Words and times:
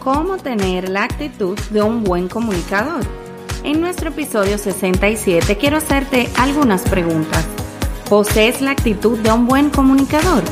cómo 0.00 0.38
tener 0.38 0.88
la 0.88 1.04
actitud 1.04 1.58
de 1.70 1.82
un 1.82 2.02
buen 2.02 2.28
comunicador. 2.28 3.02
En 3.62 3.80
nuestro 3.80 4.08
episodio 4.08 4.56
67 4.58 5.56
quiero 5.58 5.76
hacerte 5.76 6.28
algunas 6.38 6.82
preguntas. 6.82 7.44
¿Posees 8.08 8.60
la 8.62 8.72
actitud 8.72 9.18
de 9.18 9.30
un 9.30 9.46
buen 9.46 9.70
comunicador? 9.70 10.42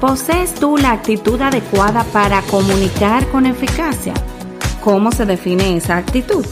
¿Posees 0.00 0.54
tú 0.54 0.76
la 0.76 0.92
actitud 0.92 1.40
adecuada 1.40 2.04
para 2.12 2.42
comunicar 2.42 3.26
con 3.28 3.46
eficacia? 3.46 4.12
¿Cómo 4.82 5.12
se 5.12 5.24
define 5.24 5.76
esa 5.76 5.96
actitud? 5.96 6.44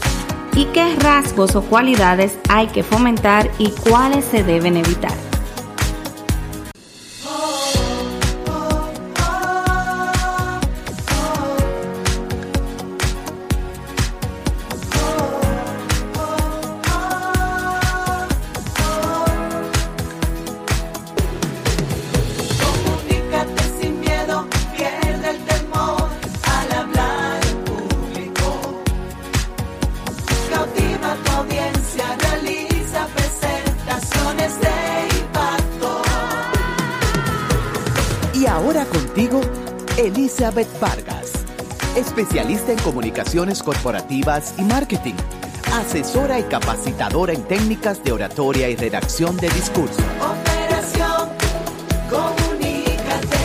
¿Y 0.55 0.65
qué 0.65 0.95
rasgos 0.95 1.55
o 1.55 1.61
cualidades 1.61 2.39
hay 2.49 2.67
que 2.67 2.81
fomentar 2.81 3.51
y 3.59 3.71
cuáles 3.71 4.25
se 4.25 4.43
deben 4.43 4.77
evitar? 4.77 5.24
Elizabeth 39.97 40.79
Vargas, 40.79 41.45
especialista 41.97 42.71
en 42.71 42.79
comunicaciones 42.79 43.61
corporativas 43.61 44.57
y 44.57 44.63
marketing, 44.63 45.15
asesora 45.73 46.39
y 46.39 46.43
capacitadora 46.43 47.33
en 47.33 47.43
técnicas 47.43 48.03
de 48.03 48.11
oratoria 48.11 48.69
y 48.69 48.75
redacción 48.75 49.35
de 49.37 49.49
discurso. 49.49 50.01
Operación 50.21 51.29
Comunícate. 52.09 53.37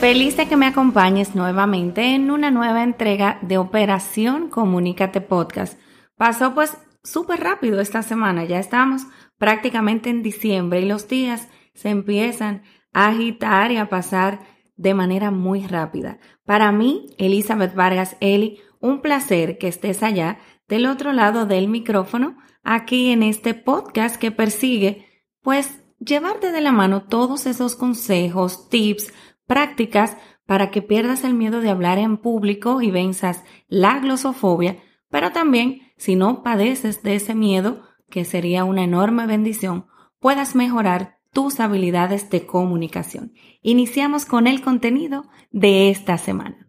Feliz 0.00 0.36
de 0.36 0.46
que 0.48 0.56
me 0.56 0.66
acompañes 0.66 1.34
nuevamente 1.34 2.14
en 2.14 2.30
una 2.30 2.50
nueva 2.50 2.82
entrega 2.84 3.38
de 3.42 3.58
Operación 3.58 4.50
Comunícate 4.50 5.20
Podcast. 5.20 5.78
Pasó 6.16 6.54
pues 6.54 6.76
súper 7.02 7.40
rápido 7.40 7.80
esta 7.80 8.02
semana, 8.02 8.44
ya 8.44 8.58
estamos 8.58 9.02
prácticamente 9.38 10.10
en 10.10 10.22
diciembre 10.22 10.80
y 10.80 10.86
los 10.86 11.08
días 11.08 11.48
se 11.74 11.88
empiezan 11.90 12.62
agitar 12.96 13.72
y 13.72 13.76
a 13.76 13.90
pasar 13.90 14.40
de 14.76 14.94
manera 14.94 15.30
muy 15.30 15.66
rápida. 15.66 16.18
Para 16.46 16.72
mí, 16.72 17.08
Elizabeth 17.18 17.74
Vargas 17.74 18.16
Eli, 18.20 18.58
un 18.80 19.02
placer 19.02 19.58
que 19.58 19.68
estés 19.68 20.02
allá 20.02 20.38
del 20.66 20.86
otro 20.86 21.12
lado 21.12 21.44
del 21.44 21.68
micrófono, 21.68 22.38
aquí 22.62 23.10
en 23.10 23.22
este 23.22 23.52
podcast 23.52 24.16
que 24.16 24.30
persigue, 24.30 25.06
pues, 25.42 25.84
llevarte 25.98 26.52
de 26.52 26.62
la 26.62 26.72
mano 26.72 27.02
todos 27.02 27.44
esos 27.44 27.76
consejos, 27.76 28.70
tips, 28.70 29.12
prácticas 29.46 30.16
para 30.46 30.70
que 30.70 30.80
pierdas 30.80 31.22
el 31.22 31.34
miedo 31.34 31.60
de 31.60 31.68
hablar 31.68 31.98
en 31.98 32.16
público 32.16 32.80
y 32.80 32.90
venzas 32.90 33.44
la 33.68 33.98
glosofobia, 33.98 34.78
pero 35.10 35.32
también, 35.32 35.82
si 35.98 36.16
no 36.16 36.42
padeces 36.42 37.02
de 37.02 37.16
ese 37.16 37.34
miedo, 37.34 37.82
que 38.08 38.24
sería 38.24 38.64
una 38.64 38.84
enorme 38.84 39.26
bendición, 39.26 39.86
puedas 40.18 40.54
mejorar 40.54 41.15
tus 41.36 41.60
habilidades 41.60 42.30
de 42.30 42.46
comunicación. 42.46 43.34
Iniciamos 43.60 44.24
con 44.24 44.46
el 44.46 44.62
contenido 44.62 45.26
de 45.50 45.90
esta 45.90 46.16
semana. 46.16 46.66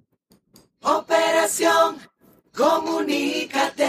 Operación 0.82 1.96
Comunícate. 2.54 3.86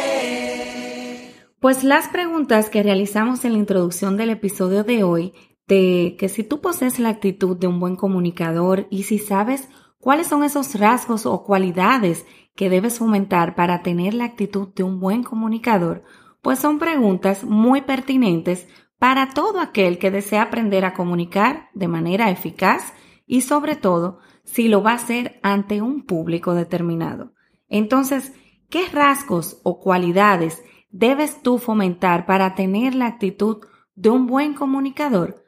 Pues 1.59 1.83
las 1.83 2.07
preguntas 2.07 2.71
que 2.71 2.85
realizamos 2.85 3.45
en 3.45 3.55
la 3.55 3.59
introducción 3.59 4.17
del 4.17 4.31
episodio 4.31 4.85
de 4.85 5.03
hoy, 5.03 5.33
de 5.67 6.15
que 6.17 6.29
si 6.29 6.45
tú 6.45 6.61
posees 6.61 7.01
la 7.01 7.09
actitud 7.09 7.57
de 7.57 7.67
un 7.67 7.81
buen 7.81 7.97
comunicador 7.97 8.87
y 8.89 9.03
si 9.03 9.19
sabes 9.19 9.69
cuáles 9.99 10.29
son 10.29 10.45
esos 10.45 10.77
rasgos 10.77 11.27
o 11.27 11.43
cualidades 11.43 12.25
que 12.55 12.71
debes 12.71 13.01
fomentar 13.01 13.57
para 13.57 13.83
tener 13.83 14.15
la 14.15 14.27
actitud 14.27 14.69
de 14.77 14.85
un 14.85 15.01
buen 15.01 15.25
comunicador, 15.25 16.05
pues 16.41 16.61
son 16.61 16.79
preguntas 16.79 17.43
muy 17.43 17.81
pertinentes 17.83 18.69
para 18.99 19.31
todo 19.31 19.61
aquel 19.61 19.99
que 19.99 20.11
desea 20.11 20.43
aprender 20.43 20.85
a 20.85 20.95
comunicar 20.95 21.71
de 21.75 21.89
manera 21.89 22.31
eficaz 22.31 22.93
y 23.27 23.43
sobre 23.43 23.77
todo 23.77 24.19
si 24.45 24.69
lo 24.69 24.83
va 24.83 24.93
a 24.93 24.97
hacer 24.97 25.39
ante 25.43 25.83
un 25.83 26.05
público 26.05 26.55
determinado. 26.55 27.33
Entonces, 27.69 28.33
¿qué 28.71 28.89
rasgos 28.89 29.61
o 29.63 29.81
cualidades 29.81 30.63
debes 30.91 31.43
tú 31.43 31.59
fomentar 31.59 32.27
para 32.27 32.55
tener 32.55 32.95
la 32.95 33.07
actitud 33.07 33.59
de 33.95 34.11
un 34.11 34.27
buen 34.27 34.55
comunicador? 34.55 35.45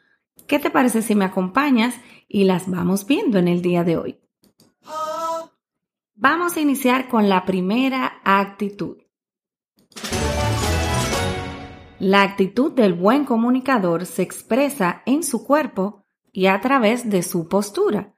¿Qué 0.47 0.59
te 0.59 0.71
parece 0.71 1.03
si 1.03 1.15
me 1.15 1.25
acompañas 1.25 1.95
y 2.29 2.45
las 2.45 2.71
vamos 2.71 3.07
viendo 3.07 3.39
en 3.39 3.49
el 3.49 3.63
día 3.63 3.85
de 3.85 3.97
hoy? 3.97 4.21
Vamos 6.15 6.57
a 6.57 6.61
iniciar 6.61 7.09
con 7.09 7.29
la 7.29 7.47
primera 7.47 8.21
actitud. 8.25 8.99
La 12.01 12.23
actitud 12.23 12.73
del 12.73 12.95
buen 12.95 13.27
comunicador 13.27 14.07
se 14.07 14.23
expresa 14.23 15.03
en 15.05 15.23
su 15.23 15.45
cuerpo 15.45 16.07
y 16.33 16.47
a 16.47 16.59
través 16.63 17.11
de 17.11 17.23
su 17.23 17.47
postura. 17.47 18.15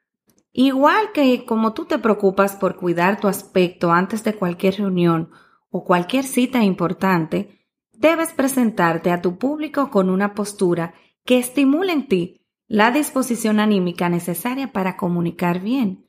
Igual 0.53 1.11
que 1.13 1.45
como 1.45 1.73
tú 1.73 1.87
te 1.87 1.99
preocupas 1.99 2.55
por 2.55 2.77
cuidar 2.77 3.19
tu 3.19 3.27
aspecto 3.27 3.91
antes 3.91 4.23
de 4.23 4.37
cualquier 4.37 4.77
reunión 4.77 5.31
o 5.71 5.83
cualquier 5.83 6.23
cita 6.23 6.63
importante, 6.63 7.59
debes 7.93 8.33
presentarte 8.33 9.11
a 9.11 9.21
tu 9.21 9.37
público 9.37 9.91
con 9.91 10.11
una 10.11 10.33
postura 10.33 10.95
que 11.25 11.39
estimule 11.39 11.93
en 11.93 12.07
ti 12.07 12.47
la 12.69 12.93
disposición 12.93 13.59
anímica 13.59 14.09
necesaria 14.09 14.73
para 14.73 14.97
comunicar 14.97 15.59
bien. 15.59 16.07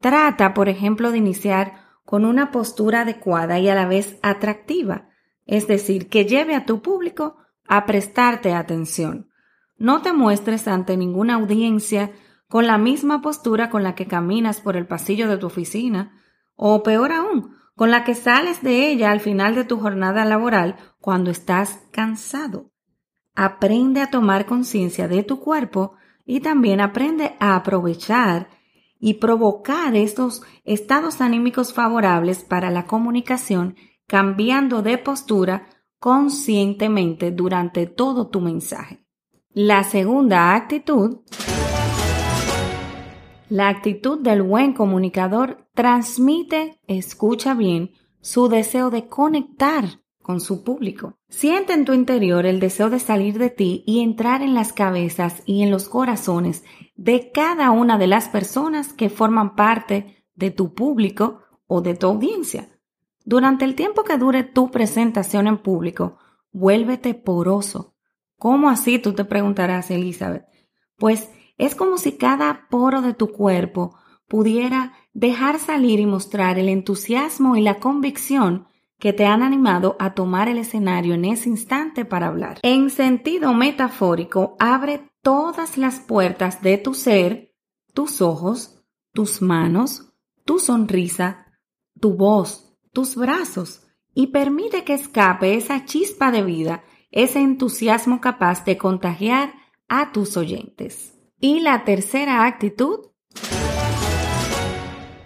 Trata, 0.00 0.52
por 0.52 0.68
ejemplo, 0.68 1.12
de 1.12 1.18
iniciar 1.18 1.74
con 2.04 2.24
una 2.24 2.50
postura 2.50 3.02
adecuada 3.02 3.60
y 3.60 3.68
a 3.68 3.76
la 3.76 3.86
vez 3.86 4.18
atractiva, 4.22 5.10
es 5.46 5.66
decir, 5.66 6.08
que 6.08 6.24
lleve 6.24 6.54
a 6.54 6.64
tu 6.64 6.82
público 6.82 7.36
a 7.66 7.86
prestarte 7.86 8.52
atención. 8.52 9.28
No 9.76 10.02
te 10.02 10.12
muestres 10.12 10.68
ante 10.68 10.96
ninguna 10.96 11.34
audiencia 11.34 12.12
con 12.48 12.66
la 12.66 12.78
misma 12.78 13.20
postura 13.20 13.70
con 13.70 13.82
la 13.82 13.94
que 13.94 14.06
caminas 14.06 14.60
por 14.60 14.76
el 14.76 14.86
pasillo 14.86 15.28
de 15.28 15.38
tu 15.38 15.46
oficina, 15.46 16.20
o 16.54 16.82
peor 16.82 17.12
aún, 17.12 17.56
con 17.74 17.90
la 17.90 18.04
que 18.04 18.14
sales 18.14 18.62
de 18.62 18.88
ella 18.90 19.10
al 19.10 19.20
final 19.20 19.54
de 19.54 19.64
tu 19.64 19.80
jornada 19.80 20.24
laboral 20.24 20.76
cuando 21.00 21.30
estás 21.30 21.80
cansado. 21.90 22.70
Aprende 23.34 24.00
a 24.00 24.10
tomar 24.10 24.46
conciencia 24.46 25.08
de 25.08 25.24
tu 25.24 25.40
cuerpo 25.40 25.96
y 26.24 26.40
también 26.40 26.80
aprende 26.80 27.34
a 27.40 27.56
aprovechar 27.56 28.48
y 29.00 29.14
provocar 29.14 29.96
estos 29.96 30.42
estados 30.64 31.20
anímicos 31.20 31.74
favorables 31.74 32.44
para 32.44 32.70
la 32.70 32.86
comunicación 32.86 33.76
cambiando 34.06 34.82
de 34.82 34.98
postura 34.98 35.66
conscientemente 35.98 37.30
durante 37.30 37.86
todo 37.86 38.28
tu 38.28 38.40
mensaje. 38.40 39.04
La 39.52 39.84
segunda 39.84 40.54
actitud, 40.54 41.20
la 43.48 43.68
actitud 43.68 44.18
del 44.18 44.42
buen 44.42 44.72
comunicador 44.72 45.68
transmite, 45.74 46.80
escucha 46.86 47.54
bien, 47.54 47.92
su 48.20 48.48
deseo 48.48 48.90
de 48.90 49.06
conectar 49.06 50.00
con 50.20 50.40
su 50.40 50.64
público. 50.64 51.18
Siente 51.28 51.74
en 51.74 51.84
tu 51.84 51.92
interior 51.92 52.46
el 52.46 52.58
deseo 52.58 52.90
de 52.90 52.98
salir 52.98 53.38
de 53.38 53.50
ti 53.50 53.84
y 53.86 54.00
entrar 54.00 54.42
en 54.42 54.54
las 54.54 54.72
cabezas 54.72 55.42
y 55.44 55.62
en 55.62 55.70
los 55.70 55.88
corazones 55.88 56.64
de 56.96 57.30
cada 57.30 57.70
una 57.70 57.98
de 57.98 58.06
las 58.06 58.28
personas 58.28 58.92
que 58.92 59.10
forman 59.10 59.54
parte 59.54 60.26
de 60.34 60.50
tu 60.50 60.74
público 60.74 61.40
o 61.66 61.82
de 61.82 61.94
tu 61.94 62.06
audiencia. 62.06 62.73
Durante 63.24 63.64
el 63.64 63.74
tiempo 63.74 64.04
que 64.04 64.18
dure 64.18 64.44
tu 64.44 64.70
presentación 64.70 65.46
en 65.46 65.58
público, 65.58 66.18
vuélvete 66.52 67.14
poroso. 67.14 67.94
¿Cómo 68.38 68.68
así? 68.68 68.98
Tú 68.98 69.14
te 69.14 69.24
preguntarás, 69.24 69.90
Elizabeth. 69.90 70.44
Pues 70.96 71.30
es 71.56 71.74
como 71.74 71.96
si 71.98 72.12
cada 72.12 72.68
poro 72.68 73.00
de 73.00 73.14
tu 73.14 73.32
cuerpo 73.32 73.96
pudiera 74.28 74.92
dejar 75.14 75.58
salir 75.58 76.00
y 76.00 76.06
mostrar 76.06 76.58
el 76.58 76.68
entusiasmo 76.68 77.56
y 77.56 77.62
la 77.62 77.78
convicción 77.80 78.66
que 78.98 79.12
te 79.12 79.26
han 79.26 79.42
animado 79.42 79.96
a 79.98 80.14
tomar 80.14 80.48
el 80.48 80.58
escenario 80.58 81.14
en 81.14 81.24
ese 81.24 81.48
instante 81.48 82.04
para 82.04 82.28
hablar. 82.28 82.58
En 82.62 82.90
sentido 82.90 83.52
metafórico, 83.54 84.56
abre 84.58 85.10
todas 85.22 85.78
las 85.78 86.00
puertas 86.00 86.62
de 86.62 86.78
tu 86.78 86.94
ser, 86.94 87.54
tus 87.92 88.20
ojos, 88.20 88.82
tus 89.12 89.42
manos, 89.42 90.12
tu 90.44 90.58
sonrisa, 90.58 91.46
tu 92.00 92.14
voz, 92.14 92.73
tus 92.94 93.16
brazos 93.16 93.82
y 94.14 94.28
permite 94.28 94.84
que 94.84 94.94
escape 94.94 95.56
esa 95.56 95.84
chispa 95.84 96.30
de 96.30 96.42
vida, 96.42 96.84
ese 97.10 97.40
entusiasmo 97.40 98.22
capaz 98.22 98.64
de 98.64 98.78
contagiar 98.78 99.52
a 99.88 100.12
tus 100.12 100.38
oyentes. 100.38 101.12
Y 101.38 101.60
la 101.60 101.84
tercera 101.84 102.46
actitud, 102.46 103.10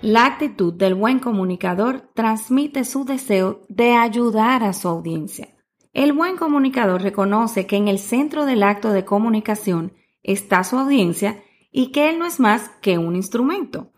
La 0.00 0.26
actitud 0.26 0.72
del 0.72 0.94
buen 0.94 1.18
comunicador 1.18 2.10
transmite 2.14 2.84
su 2.84 3.04
deseo 3.04 3.66
de 3.68 3.94
ayudar 3.94 4.62
a 4.62 4.72
su 4.72 4.86
audiencia. 4.86 5.48
El 5.92 6.12
buen 6.12 6.36
comunicador 6.36 7.02
reconoce 7.02 7.66
que 7.66 7.76
en 7.76 7.88
el 7.88 7.98
centro 7.98 8.46
del 8.46 8.62
acto 8.62 8.92
de 8.92 9.04
comunicación 9.04 9.94
está 10.22 10.62
su 10.62 10.78
audiencia 10.78 11.42
y 11.72 11.90
que 11.90 12.10
él 12.10 12.20
no 12.20 12.26
es 12.26 12.38
más 12.38 12.68
que 12.80 12.96
un 12.96 13.16
instrumento. 13.16 13.90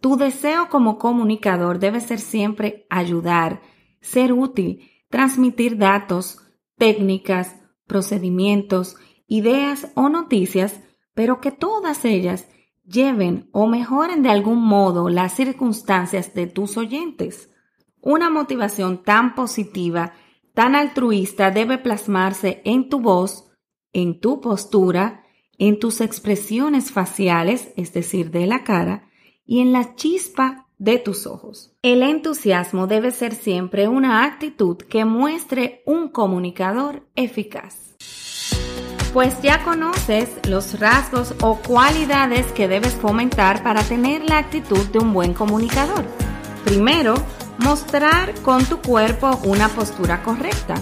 Tu 0.00 0.16
deseo 0.16 0.68
como 0.68 0.98
comunicador 0.98 1.78
debe 1.78 2.00
ser 2.00 2.20
siempre 2.20 2.86
ayudar, 2.88 3.60
ser 4.00 4.32
útil, 4.32 4.90
transmitir 5.10 5.76
datos, 5.76 6.38
técnicas, 6.78 7.56
procedimientos, 7.86 8.96
ideas 9.26 9.88
o 9.94 10.08
noticias, 10.08 10.80
pero 11.12 11.40
que 11.40 11.52
todas 11.52 12.04
ellas 12.04 12.48
lleven 12.84 13.48
o 13.52 13.66
mejoren 13.66 14.22
de 14.22 14.30
algún 14.30 14.62
modo 14.62 15.08
las 15.08 15.34
circunstancias 15.34 16.34
de 16.34 16.46
tus 16.46 16.76
oyentes. 16.76 17.50
Una 18.00 18.30
motivación 18.30 19.02
tan 19.02 19.34
positiva, 19.34 20.14
tan 20.54 20.74
altruista 20.74 21.50
debe 21.50 21.76
plasmarse 21.78 22.62
en 22.64 22.88
tu 22.88 23.00
voz, 23.00 23.50
en 23.92 24.20
tu 24.20 24.40
postura, 24.40 25.24
en 25.58 25.78
tus 25.78 26.00
expresiones 26.00 26.90
faciales, 26.90 27.72
es 27.76 27.92
decir, 27.92 28.30
de 28.30 28.46
la 28.46 28.64
cara, 28.64 29.09
y 29.50 29.58
en 29.58 29.72
la 29.72 29.96
chispa 29.96 30.68
de 30.78 30.98
tus 30.98 31.26
ojos. 31.26 31.72
El 31.82 32.04
entusiasmo 32.04 32.86
debe 32.86 33.10
ser 33.10 33.34
siempre 33.34 33.88
una 33.88 34.24
actitud 34.24 34.76
que 34.76 35.04
muestre 35.04 35.82
un 35.86 36.08
comunicador 36.08 37.02
eficaz. 37.16 37.96
Pues 39.12 39.42
ya 39.42 39.64
conoces 39.64 40.28
los 40.48 40.78
rasgos 40.78 41.34
o 41.42 41.56
cualidades 41.56 42.46
que 42.52 42.68
debes 42.68 42.94
fomentar 42.94 43.64
para 43.64 43.82
tener 43.82 44.22
la 44.22 44.38
actitud 44.38 44.86
de 44.92 45.00
un 45.00 45.12
buen 45.12 45.34
comunicador. 45.34 46.04
Primero, 46.64 47.14
mostrar 47.58 48.32
con 48.42 48.64
tu 48.64 48.80
cuerpo 48.80 49.36
una 49.42 49.68
postura 49.68 50.22
correcta. 50.22 50.76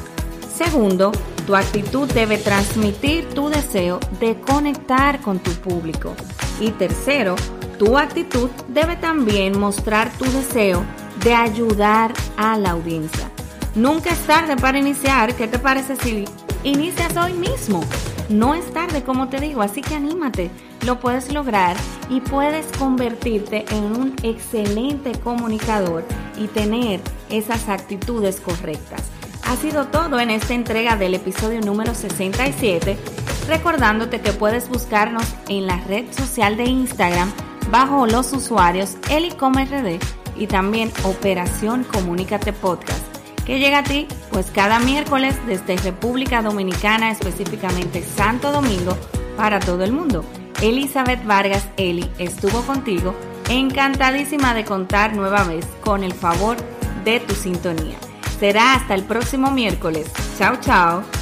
Segundo, 0.47 1.11
tu 1.47 1.57
actitud 1.57 2.07
debe 2.13 2.37
transmitir 2.37 3.31
tu 3.31 3.49
deseo 3.49 3.99
de 4.21 4.39
conectar 4.39 5.23
con 5.23 5.39
tu 5.39 5.53
público. 5.53 6.15
Y 6.61 6.73
tercero, 6.73 7.35
tu 7.79 7.97
actitud 7.97 8.51
debe 8.69 8.97
también 8.97 9.59
mostrar 9.59 10.11
tu 10.19 10.25
deseo 10.25 10.85
de 11.23 11.35
ayudar 11.35 12.13
a 12.37 12.59
la 12.59 12.71
audiencia. 12.71 13.31
Nunca 13.75 14.11
es 14.11 14.19
tarde 14.21 14.57
para 14.57 14.79
iniciar. 14.79 15.35
¿Qué 15.37 15.47
te 15.47 15.59
parece 15.59 15.97
si 15.97 16.25
inicias 16.65 17.17
hoy 17.17 17.33
mismo? 17.35 17.81
No 18.29 18.55
es 18.55 18.71
tarde, 18.73 19.03
como 19.05 19.29
te 19.29 19.41
digo, 19.41 19.63
así 19.63 19.81
que 19.81 19.95
anímate, 19.95 20.51
lo 20.85 21.01
puedes 21.01 21.33
lograr 21.33 21.77
y 22.11 22.21
puedes 22.21 22.67
convertirte 22.79 23.65
en 23.71 23.85
un 23.85 24.17
excelente 24.23 25.13
comunicador 25.13 26.05
y 26.37 26.47
tener 26.49 27.01
esas 27.31 27.69
actitudes 27.69 28.41
correctas. 28.41 29.03
Ha 29.45 29.57
sido 29.57 29.87
todo 29.87 30.21
en 30.21 30.29
esta 30.31 30.53
entrega 30.53 30.97
del 30.97 31.15
episodio 31.15 31.61
número 31.63 31.95
67, 31.95 32.99
recordándote 33.47 34.21
que 34.21 34.33
puedes 34.33 34.69
buscarnos 34.69 35.25
en 35.49 35.67
la 35.67 35.79
red 35.85 36.13
social 36.13 36.59
de 36.59 36.65
Instagram 36.65 37.33
bajo 37.71 38.07
los 38.07 38.33
usuarios 38.33 38.97
RD 39.09 39.99
y 40.37 40.47
también 40.47 40.93
Operación 41.05 41.85
Comunícate 41.85 42.53
Podcast 42.53 43.19
que 43.49 43.59
llega 43.59 43.79
a 43.79 43.83
ti 43.83 44.07
pues 44.31 44.51
cada 44.51 44.79
miércoles 44.79 45.35
desde 45.47 45.79
República 45.79 46.43
Dominicana, 46.43 47.11
específicamente 47.11 48.03
Santo 48.03 48.53
Domingo, 48.53 48.95
para 49.39 49.59
todo 49.59 49.85
el 49.85 49.93
mundo. 49.93 50.23
Elizabeth 50.61 51.25
Vargas 51.25 51.67
Eli 51.79 52.11
estuvo 52.19 52.61
contigo, 52.61 53.15
encantadísima 53.49 54.53
de 54.53 54.67
contar 54.67 55.17
nueva 55.17 55.45
vez 55.45 55.65
con 55.83 56.05
el 56.05 56.13
favor 56.13 56.59
de 57.05 57.21
tu 57.21 57.35
sintonía. 57.35 57.97
Será 58.39 58.75
hasta 58.75 58.95
el 58.95 59.05
próximo 59.05 59.51
miércoles. 59.51 60.13
Chao, 60.37 60.57
chao. 60.61 61.18